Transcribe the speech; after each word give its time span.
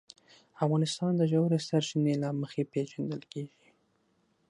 افغانستان 0.63 1.11
د 1.17 1.21
ژورې 1.31 1.59
سرچینې 1.67 2.13
له 2.23 2.29
مخې 2.41 2.63
پېژندل 2.71 3.21
کېږي. 3.31 3.69